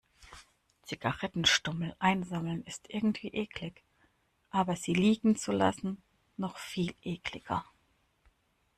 Zigarettenstummel 0.81 1.95
einsammeln 1.99 2.63
ist 2.63 2.89
irgendwie 2.89 3.27
eklig, 3.33 3.83
aber 4.49 4.75
sie 4.75 4.93
liegen 4.95 5.35
zu 5.35 5.51
lassen, 5.51 6.01
noch 6.37 6.57
viel 6.57 6.95
ekliger. 7.03 7.63